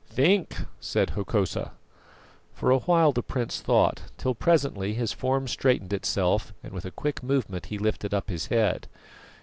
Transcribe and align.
"Think," 0.07 0.57
said 0.79 1.11
Hokosa. 1.11 1.73
For 2.53 2.71
a 2.71 2.79
while 2.79 3.11
the 3.11 3.21
prince 3.21 3.59
thought, 3.61 4.01
till 4.17 4.33
presently 4.33 4.95
his 4.95 5.13
form 5.13 5.47
straightened 5.47 5.93
itself, 5.93 6.55
and 6.63 6.73
with 6.73 6.85
a 6.85 6.89
quick 6.91 7.21
movement 7.21 7.67
he 7.67 7.77
lifted 7.77 8.11
up 8.11 8.27
his 8.31 8.47
head. 8.47 8.87